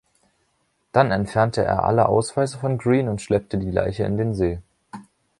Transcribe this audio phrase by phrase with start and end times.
[0.93, 4.59] Dann entfernte er alle Ausweise von Greene und schleppte die Leiche in den See.